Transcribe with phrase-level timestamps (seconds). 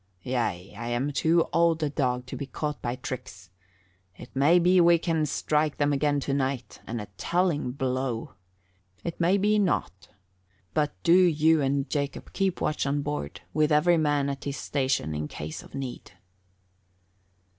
[0.23, 3.51] Yea, I am too old a dog to be caught by tricks.
[4.17, 8.33] It may be we can strike them again tonight, and a telling blow.
[9.03, 10.07] It may be not.
[10.73, 15.13] But do you and Jacob keep watch on board, with every man at his station
[15.13, 16.13] in case of need."